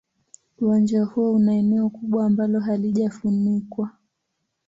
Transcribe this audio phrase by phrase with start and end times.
[0.59, 3.91] Uwanja huo una eneo kubwa ambalo halijafunikwa.